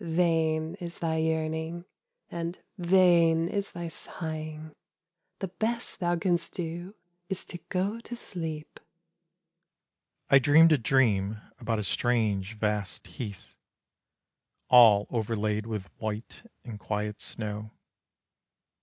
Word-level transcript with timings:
Vain 0.00 0.74
is 0.76 1.00
thy 1.00 1.18
yearning 1.18 1.84
and 2.30 2.60
vain 2.78 3.46
is 3.46 3.72
thy 3.72 3.88
sighing! 3.88 4.74
The 5.40 5.48
best 5.48 6.00
thou 6.00 6.16
canst 6.16 6.54
do 6.54 6.94
is 7.28 7.44
to 7.44 7.58
go 7.68 8.00
to 8.00 8.16
sleep." 8.16 8.80
I 10.30 10.38
dreamed 10.38 10.72
a 10.72 10.78
dream 10.78 11.42
about 11.58 11.78
a 11.78 11.84
strange 11.84 12.54
vast 12.56 13.06
heath, 13.06 13.54
All 14.70 15.08
overlaid 15.10 15.66
with 15.66 15.88
white 15.98 16.42
and 16.64 16.80
quiet 16.80 17.20
snow. 17.20 17.70